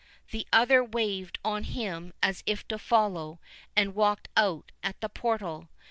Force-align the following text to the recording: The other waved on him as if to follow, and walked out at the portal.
The 0.31 0.47
other 0.51 0.83
waved 0.83 1.37
on 1.45 1.63
him 1.63 2.15
as 2.23 2.41
if 2.47 2.67
to 2.69 2.79
follow, 2.79 3.39
and 3.75 3.93
walked 3.93 4.29
out 4.35 4.71
at 4.81 4.99
the 4.99 5.09
portal. 5.09 5.69